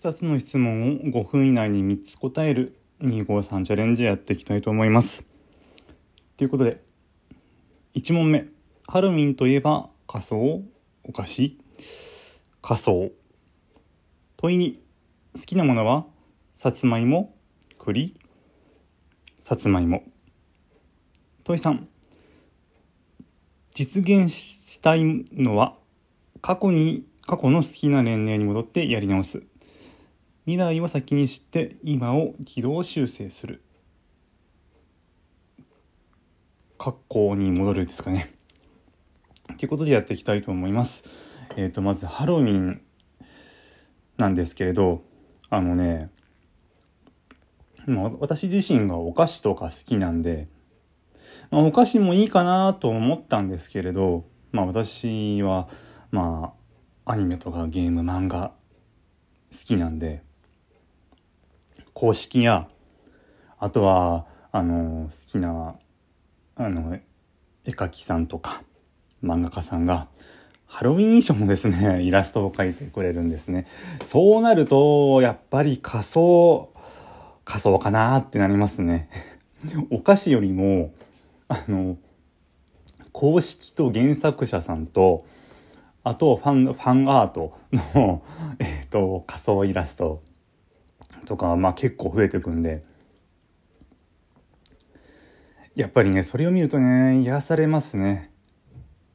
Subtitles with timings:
[0.00, 5.24] 2つの質問を5分以内に3つ答える253チャレンジやっていきたいと思います。
[6.36, 6.80] ということで、
[7.96, 8.46] 1問目。
[8.86, 10.62] ハロウィンといえば仮装？
[11.02, 11.58] お菓子
[12.62, 13.10] 仮装。
[14.36, 14.80] 問いに
[15.34, 16.06] 好きなものは？
[16.54, 17.34] さつまいも？
[17.80, 18.14] 栗？
[19.42, 20.04] さつまいも。
[21.42, 21.76] 問い3
[23.74, 25.02] 実現したい
[25.32, 25.74] のは？
[26.40, 29.42] 過去に過去の好きな年齢に戻ってやり直す。
[30.48, 33.62] 未来を先に知って今を軌道修正する。
[36.78, 38.32] 過去に戻るですかね。
[39.58, 41.04] ということでやっていきたいと思います。
[41.58, 42.80] えっ、ー、とまずハロウィン
[44.16, 45.02] なんですけれど
[45.50, 46.08] あのね
[48.18, 50.48] 私自身がお菓子とか好きなんで、
[51.50, 55.68] まあ、お菓子もいいかなと思ったんですけれど、まあ私は、
[56.10, 56.54] ま
[57.04, 58.54] あ、アニメとかゲーム、漫画
[59.52, 60.26] 好きなんで、
[61.98, 62.68] 公式や、
[63.58, 65.74] あとは、あの、好きな、
[66.54, 66.94] あの、
[67.64, 68.62] 絵描きさんとか、
[69.20, 70.06] 漫画家さんが、
[70.64, 73.66] ハロウィン衣装のですね、 イラストを描いてくれるんですね。
[74.04, 76.72] そうなると、やっぱり仮装、
[77.44, 79.08] 仮装かなってなりますね。
[79.90, 80.92] お菓子よりも、
[81.48, 81.96] あの、
[83.10, 85.26] 公式と原作者さんと、
[86.04, 88.22] あとファン、ファンアートの、
[88.60, 90.22] えっ、ー、と、仮装イラスト
[91.28, 92.82] とか、まあ結構増えてくんで、
[95.76, 98.32] やっぱりね、それを見るとね、癒されますね。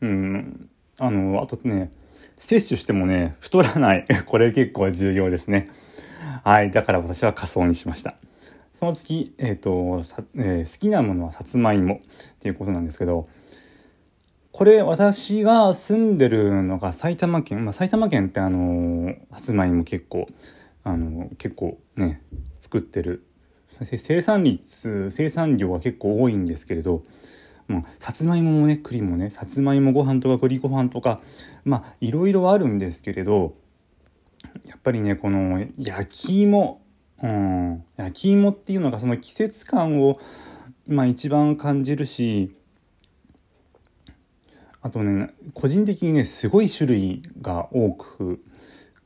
[0.00, 0.70] うん。
[0.98, 1.92] あの、あとね、
[2.36, 4.06] 摂取してもね、太らない。
[4.26, 5.68] これ結構重要ですね。
[6.42, 6.70] はい。
[6.70, 8.16] だから私は仮装にしました。
[8.74, 10.02] その次、えっ、ー、と、
[10.36, 12.00] えー、好きなものはさつまいも
[12.32, 13.28] っていうことなんですけど、
[14.50, 20.26] これ私が住んでるのが埼玉県、まあ、埼玉県ってあの、さつまいも結構、
[20.88, 22.22] あの結構ね
[22.60, 23.24] 作ってる。
[23.84, 27.04] 生産率生産量は結構多いんですけれど、
[27.68, 31.20] まあ、さつまいももね栗もねさつまいもご飯とか栗ご飯とか
[31.64, 33.54] まあいろいろあるんですけれど
[34.66, 36.80] やっぱりねこの焼き芋、
[37.22, 40.18] うん、焼き芋っていうのがその季節感を
[40.88, 42.56] 今一番感じるし
[44.82, 48.42] あとね個人的にねすごい種類が多く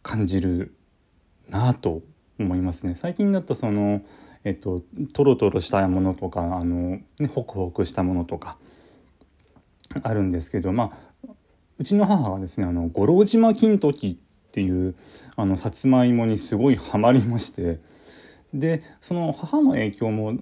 [0.02, 0.74] 感じる
[1.48, 2.02] なと
[2.38, 2.96] 思いますね。
[2.96, 4.02] 最近だとその
[4.44, 4.82] えっと
[5.12, 8.58] トロトロしたものとかあの、ね、ホクホクしたものとか
[10.02, 10.92] あるんですけどま
[11.26, 11.28] あ
[11.78, 14.94] うちの母はですねあの五郎島金時っていう
[15.36, 17.80] あのさつまいもにすごいハマりまして
[18.52, 20.34] でその母の影響も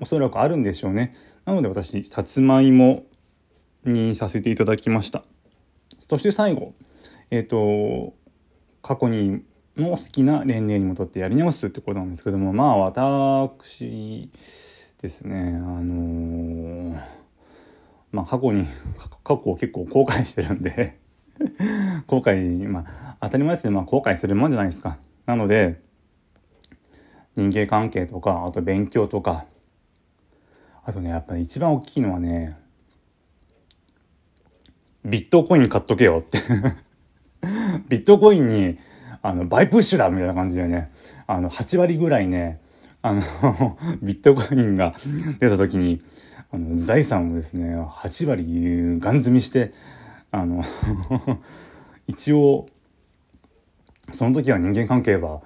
[0.00, 1.14] おそらくあるんでしょうね。
[1.44, 3.04] なので私さつまいも
[3.84, 5.24] にさせていただきました。
[6.08, 6.74] そして最後
[7.30, 8.14] えっ、と
[8.88, 9.42] 過去に
[9.76, 14.30] の好きな年齢に戻ってやり直すってことなんですけどもまあ私
[15.02, 17.00] ですねあのー、
[18.12, 18.64] まあ過去に
[19.22, 20.98] 過去を結構後悔してるんで
[22.08, 24.96] 後悔まあ当たり前ですけど、まあ、後悔するもんじゃないですか。
[25.26, 25.82] なので
[27.36, 29.44] 人間関係とかあと勉強とか
[30.82, 32.56] あとねやっぱり一番大きいのはね
[35.04, 36.38] ビットコイン買っとけよって。
[37.88, 38.78] ビットコインに
[39.22, 40.90] あの、バイプッシュだみたいな感じでね、
[41.26, 42.60] あの、8割ぐらいね、
[43.02, 43.22] あの
[44.02, 44.94] ビットコインが
[45.40, 46.00] 出た時に、
[46.50, 49.72] あの、財産をですね、8割ガン積みして、
[50.30, 50.62] あの
[52.06, 52.66] 一応、
[54.12, 55.42] その時は人間関係は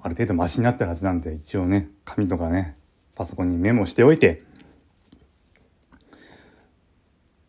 [0.00, 2.76] ある程度マシになったはずなんで、一応ね、紙とかね、
[3.14, 4.42] パソコンにメモしておいて、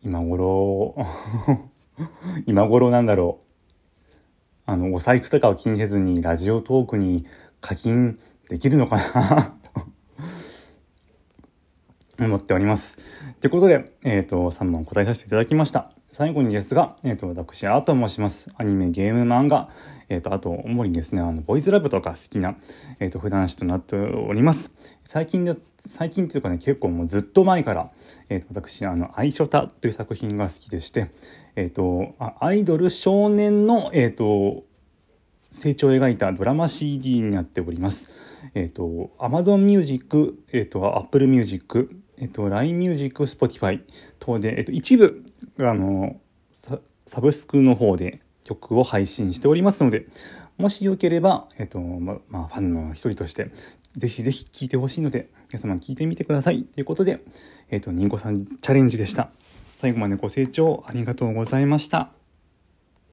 [0.02, 0.94] 今頃
[2.46, 3.46] 今頃なんだろう。
[4.66, 7.24] あの、お財布とかを気にせずにラジオトークに
[7.60, 8.18] 課金
[8.48, 9.54] できるのかな？
[12.16, 12.98] と 思っております。
[13.40, 15.92] ということで、えっ、ー、と、3問答えさせていただきました。
[16.10, 18.48] 最後にですが、えっ、ー、と、私、アート申します。
[18.56, 19.68] アニメ、ゲーム、漫画、
[20.08, 22.56] えっ、ー、と、あと、主にですね、あの、ボイスラブとか好きな、
[23.00, 24.72] えっ、と、普段師となっております。
[25.06, 25.56] 最近で、
[25.86, 27.90] 最近っていうかね、結構もうずっと前から、
[28.28, 31.10] えっ、と、私、あの、愛書タという作品が好きでして、
[31.54, 34.64] えっ、と、アイドル少年の、えっ、と、
[35.56, 38.06] 成長を描いたドラマ CD になっております。
[38.54, 43.80] えっ、ー、と、Amazon Music、えっ、と、Apple Music、えっ、と、LINE Music、Spotify
[44.18, 45.24] 等で、えっ、と、一部、
[45.58, 46.20] あの、
[47.06, 50.06] サブスクの方で曲を配信しておりますので、
[50.58, 53.50] もしよければ、えっ、と、ま、まあ、ファンの一人として、
[53.96, 56.64] ぜひぜひ聴いてほしいので、皆様聴いてみてください。
[56.64, 57.24] ということで、
[57.70, 59.30] えっ、と、ニンゴさんチャレンジでした。
[59.70, 62.25] 最後までご清聴ありがとうございました。